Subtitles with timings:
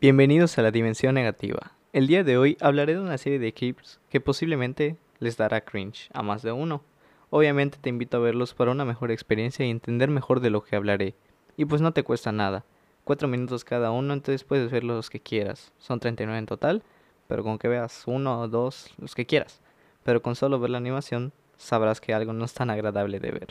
[0.00, 1.72] Bienvenidos a la Dimensión Negativa.
[1.92, 6.08] El día de hoy hablaré de una serie de clips que posiblemente les dará cringe
[6.14, 6.82] a más de uno.
[7.28, 10.74] Obviamente te invito a verlos para una mejor experiencia y entender mejor de lo que
[10.74, 11.16] hablaré.
[11.58, 12.64] Y pues no te cuesta nada.
[13.04, 15.70] Cuatro minutos cada uno, entonces puedes ver los que quieras.
[15.76, 16.82] Son 39 en total,
[17.28, 19.60] pero con que veas uno o dos, los que quieras.
[20.02, 23.48] Pero con solo ver la animación, sabrás que algo no es tan agradable de ver.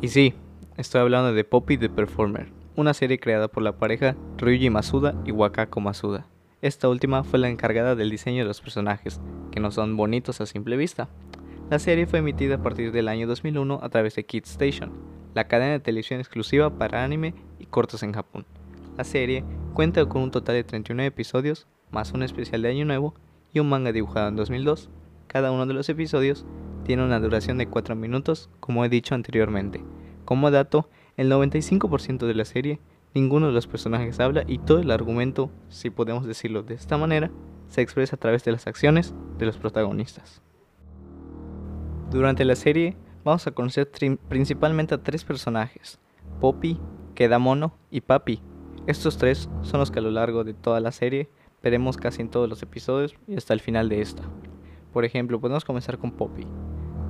[0.00, 0.34] Y sí,
[0.76, 2.48] estoy hablando de Poppy the Performer,
[2.80, 6.26] una serie creada por la pareja Ryuji Masuda y Wakako Masuda.
[6.62, 10.46] Esta última fue la encargada del diseño de los personajes, que no son bonitos a
[10.46, 11.08] simple vista.
[11.68, 14.92] La serie fue emitida a partir del año 2001 a través de Kid Station,
[15.34, 18.46] la cadena de televisión exclusiva para anime y cortos en Japón.
[18.96, 23.14] La serie cuenta con un total de 39 episodios, más un especial de Año Nuevo
[23.52, 24.88] y un manga dibujado en 2002.
[25.26, 26.46] Cada uno de los episodios
[26.84, 29.84] tiene una duración de 4 minutos, como he dicho anteriormente.
[30.24, 32.80] Como dato, el 95% de la serie,
[33.14, 37.30] ninguno de los personajes habla y todo el argumento, si podemos decirlo de esta manera,
[37.68, 40.42] se expresa a través de las acciones de los protagonistas.
[42.10, 43.90] Durante la serie vamos a conocer
[44.28, 45.98] principalmente a tres personajes,
[46.40, 46.78] Poppy,
[47.14, 48.42] Kedamono y Papi.
[48.86, 51.28] Estos tres son los que a lo largo de toda la serie
[51.62, 54.22] veremos casi en todos los episodios y hasta el final de esta.
[54.92, 56.46] Por ejemplo, podemos comenzar con Poppy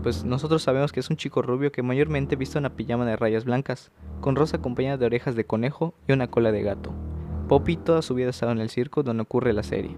[0.03, 3.45] pues nosotros sabemos que es un chico rubio que mayormente viste una pijama de rayas
[3.45, 6.93] blancas, con rosa acompañada de orejas de conejo y una cola de gato.
[7.49, 9.97] Poppy toda su vida ha estado en el circo donde ocurre la serie.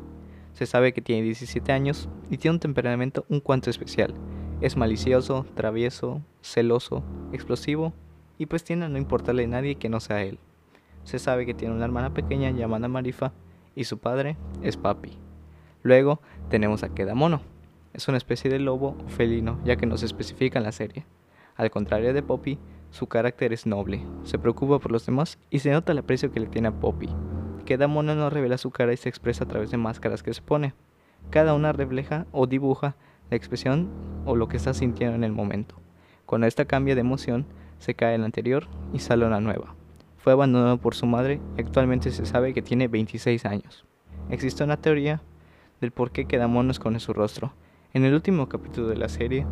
[0.55, 4.15] Se sabe que tiene 17 años y tiene un temperamento un cuanto especial.
[4.61, 7.93] Es malicioso, travieso, celoso, explosivo
[8.39, 10.39] y pues tiene a no importarle a nadie que no sea él.
[11.05, 13.33] Se sabe que tiene una hermana pequeña llamada Marifa
[13.75, 15.19] y su padre es Papi.
[15.83, 17.41] Luego tenemos a Kedamono,
[17.95, 21.07] es una especie de lobo felino, ya que no se especifica en la serie.
[21.57, 22.59] Al contrario de Poppy,
[22.91, 26.41] su carácter es noble, se preocupa por los demás y se nota el aprecio que
[26.41, 27.09] le tiene a Poppy.
[27.67, 30.43] Cada mono no revela su cara y se expresa a través de máscaras que se
[30.43, 30.75] pone.
[31.31, 32.97] Cada una refleja o dibuja
[33.31, 33.89] la expresión
[34.25, 35.77] o lo que está sintiendo en el momento.
[36.27, 37.47] Cuando esta cambia de emoción,
[37.79, 39.75] se cae la anterior y sale una nueva.
[40.19, 43.85] Fue abandonado por su madre y actualmente se sabe que tiene 26 años.
[44.31, 45.23] Existe una teoría
[45.81, 47.53] del por qué Quedamono esconde su rostro,
[47.95, 49.47] en el último capítulo de la serie,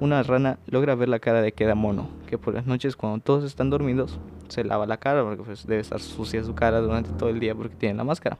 [0.00, 3.70] una rana logra ver la cara de Kedamono, que por las noches cuando todos están
[3.70, 4.18] dormidos,
[4.48, 7.54] se lava la cara porque pues, debe estar sucia su cara durante todo el día
[7.54, 8.38] porque tiene la máscara.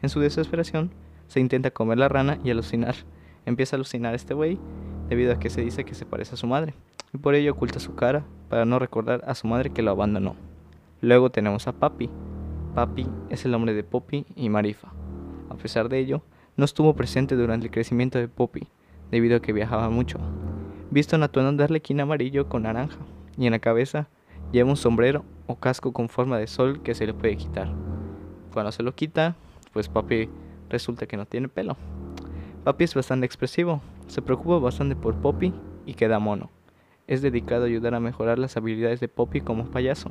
[0.00, 0.90] En su desesperación,
[1.28, 2.94] se intenta comer la rana y alucinar.
[3.44, 4.58] Empieza a alucinar este güey
[5.08, 6.74] debido a que se dice que se parece a su madre,
[7.12, 10.36] y por ello oculta su cara para no recordar a su madre que lo abandonó.
[11.02, 12.08] Luego tenemos a Papi.
[12.74, 14.88] Papi es el nombre de Poppy y Marifa.
[15.50, 16.22] A pesar de ello,
[16.56, 18.66] no estuvo presente durante el crecimiento de Poppy,
[19.10, 20.18] debido a que viajaba mucho.
[20.90, 22.98] Visto en atuendo de arlequín amarillo con naranja,
[23.36, 24.08] y en la cabeza
[24.52, 27.68] lleva un sombrero o casco con forma de sol que se le puede quitar.
[28.52, 29.36] Cuando se lo quita,
[29.72, 30.28] pues papi
[30.68, 31.76] resulta que no tiene pelo.
[32.64, 35.52] Papi es bastante expresivo, se preocupa bastante por Poppy
[35.84, 36.50] y queda mono.
[37.06, 40.10] Es dedicado a ayudar a mejorar las habilidades de Poppy como payaso.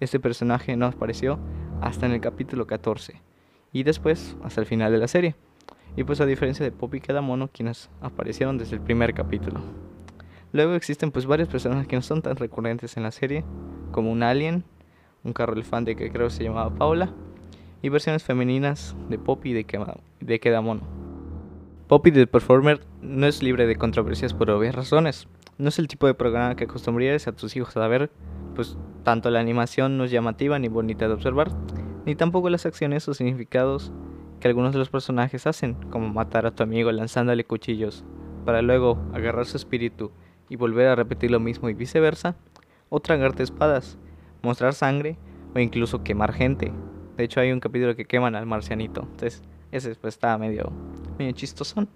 [0.00, 1.38] Este personaje no apareció
[1.80, 3.22] hasta en el capítulo 14
[3.72, 5.36] y después hasta el final de la serie.
[5.96, 9.60] Y pues a diferencia de Poppy y Mono, quienes aparecieron desde el primer capítulo.
[10.52, 13.44] Luego existen pues varios personajes que no son tan recurrentes en la serie,
[13.90, 14.64] como un alien,
[15.24, 17.12] un carro elefante que creo se llamaba Paula,
[17.82, 19.66] y versiones femeninas de Poppy y de,
[20.20, 20.82] de Kedamono.
[21.86, 25.26] Poppy the Performer no es libre de controversias por obvias razones.
[25.56, 28.10] No es el tipo de programa que acostumbrarías a tus hijos a ver,
[28.54, 31.50] pues tanto la animación no es llamativa ni bonita de observar,
[32.04, 33.92] ni tampoco las acciones o significados
[34.40, 38.04] que algunos de los personajes hacen, como matar a tu amigo lanzándole cuchillos,
[38.44, 40.12] para luego agarrar su espíritu
[40.48, 42.36] y volver a repetir lo mismo y viceversa,
[42.88, 43.98] o tragarte espadas,
[44.42, 45.18] mostrar sangre
[45.54, 46.72] o incluso quemar gente.
[47.16, 50.72] De hecho hay un capítulo que queman al marcianito, entonces ese pues está medio,
[51.18, 51.88] medio chistosón.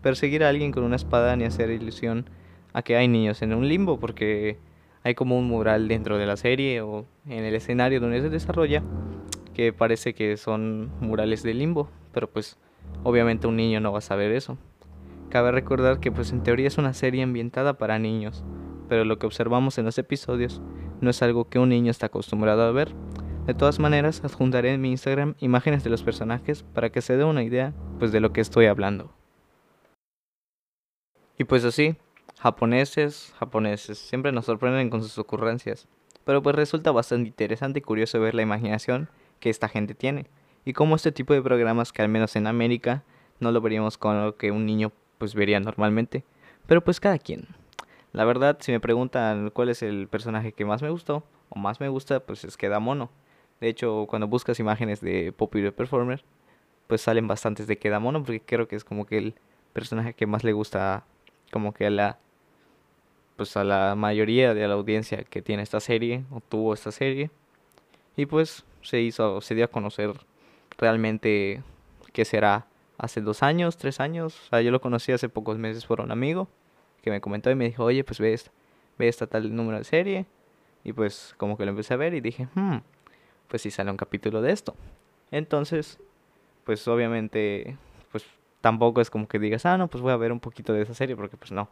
[0.00, 2.26] Perseguir a alguien con una espada ni hacer ilusión
[2.72, 4.58] a que hay niños en un limbo porque
[5.04, 8.82] hay como un mural dentro de la serie o en el escenario donde se desarrolla
[9.52, 12.58] que parece que son murales de limbo, pero pues
[13.02, 14.58] obviamente un niño no va a saber eso.
[15.30, 18.44] Cabe recordar que pues en teoría es una serie ambientada para niños,
[18.88, 20.60] pero lo que observamos en los episodios
[21.00, 22.94] no es algo que un niño está acostumbrado a ver.
[23.46, 27.24] De todas maneras, adjuntaré en mi Instagram imágenes de los personajes para que se dé
[27.24, 29.12] una idea pues de lo que estoy hablando.
[31.38, 31.96] Y pues así,
[32.38, 35.88] japoneses, japoneses, siempre nos sorprenden con sus ocurrencias,
[36.24, 39.08] pero pues resulta bastante interesante y curioso ver la imaginación
[39.42, 40.26] que esta gente tiene.
[40.64, 43.02] Y como este tipo de programas que al menos en América
[43.40, 46.24] no lo veríamos con lo que un niño pues vería normalmente.
[46.66, 47.48] Pero pues cada quien.
[48.12, 51.80] La verdad, si me preguntan cuál es el personaje que más me gustó o más
[51.80, 53.10] me gusta, pues es que da mono.
[53.60, 56.24] De hecho, cuando buscas imágenes de Popular Performer,
[56.86, 59.34] pues salen bastantes de Kedamono, porque creo que es como que el
[59.72, 61.04] personaje que más le gusta,
[61.50, 62.18] como que a la,
[63.36, 67.30] pues a la mayoría de la audiencia que tiene esta serie, o tuvo esta serie.
[68.16, 70.12] Y pues se hizo, se dio a conocer
[70.78, 71.62] realmente
[72.12, 72.66] que será
[72.98, 74.38] hace dos años, tres años.
[74.46, 76.48] O sea, yo lo conocí hace pocos meses por un amigo
[77.02, 78.50] que me comentó y me dijo, oye, pues ve esta,
[78.98, 80.26] ve esta tal número de serie.
[80.84, 82.78] Y pues como que lo empecé a ver y dije, hmm,
[83.48, 84.74] pues sí sale un capítulo de esto.
[85.30, 85.98] Entonces,
[86.64, 87.76] pues obviamente,
[88.10, 88.24] pues
[88.60, 90.94] tampoco es como que digas, ah, no, pues voy a ver un poquito de esa
[90.94, 91.68] serie, porque pues no.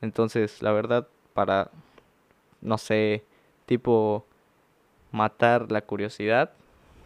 [0.00, 1.70] Entonces, la verdad, para,
[2.60, 3.24] no sé,
[3.66, 4.26] tipo
[5.12, 6.52] matar la curiosidad,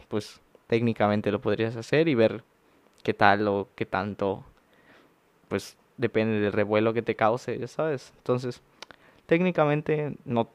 [0.09, 2.43] pues técnicamente lo podrías hacer y ver
[3.03, 4.45] qué tal o qué tanto,
[5.49, 8.13] pues depende del revuelo que te cause, ya sabes.
[8.19, 8.63] Entonces,
[9.27, 10.49] técnicamente no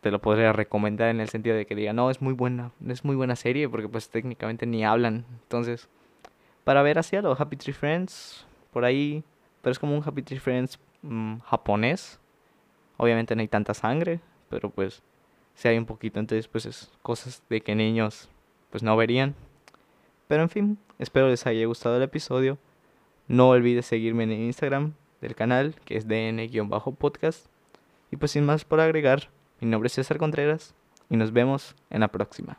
[0.00, 3.04] te lo podría recomendar en el sentido de que diga, no, es muy buena, es
[3.04, 5.24] muy buena serie, porque pues técnicamente ni hablan.
[5.42, 5.88] Entonces,
[6.64, 9.24] para ver hacia los Happy Tree Friends, por ahí,
[9.62, 12.20] pero es como un Happy Tree Friends mm, japonés.
[12.98, 14.20] Obviamente no hay tanta sangre,
[14.50, 15.02] pero pues
[15.54, 18.28] si hay un poquito, entonces pues es cosas de que niños
[18.70, 19.34] pues no verían.
[20.26, 22.58] Pero en fin, espero les haya gustado el episodio.
[23.28, 27.46] No olvides seguirme en el Instagram del canal, que es dn-podcast.
[28.10, 29.28] Y pues sin más por agregar,
[29.60, 30.74] mi nombre es César Contreras
[31.08, 32.58] y nos vemos en la próxima.